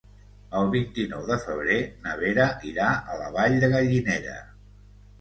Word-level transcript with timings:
El 0.59 0.71
vint-i-nou 0.75 1.27
de 1.33 1.37
febrer 1.43 1.77
na 2.07 2.17
Vera 2.23 2.49
irà 2.73 2.91
a 3.19 3.23
la 3.23 3.31
Vall 3.39 3.63
de 3.67 3.75
Gallinera. 3.79 4.39